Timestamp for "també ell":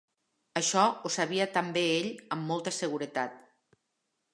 1.59-2.11